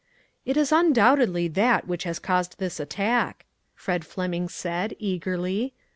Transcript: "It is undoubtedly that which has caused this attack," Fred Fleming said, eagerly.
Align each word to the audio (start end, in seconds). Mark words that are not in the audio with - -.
"It 0.45 0.57
is 0.57 0.71
undoubtedly 0.71 1.47
that 1.49 1.85
which 1.87 2.05
has 2.05 2.17
caused 2.17 2.57
this 2.57 2.79
attack," 2.79 3.45
Fred 3.75 4.03
Fleming 4.03 4.49
said, 4.49 4.95
eagerly. 4.97 5.75